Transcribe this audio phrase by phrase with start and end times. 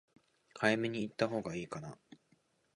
[0.57, 1.95] 早めに行ったほうが良いかな？